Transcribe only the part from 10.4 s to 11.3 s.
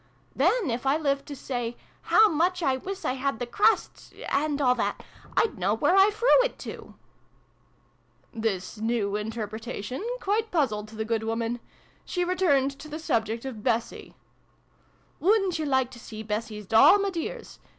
puzzled the good